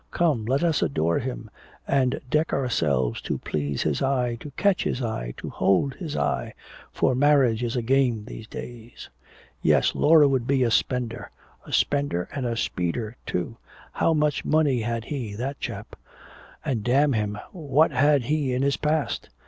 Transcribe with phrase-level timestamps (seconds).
[0.09, 1.51] Come let us adore him,
[1.87, 6.55] and deck ourselves to please his eye, to catch his eye, to hold his eye!
[6.91, 9.11] For marriage is a game these days!"
[9.61, 11.29] Yes, Laura would be a spender,
[11.67, 13.57] a spender and a speeder too!
[13.91, 15.95] How much money had he, that chap?
[16.65, 19.29] And damn him, what had he in his past?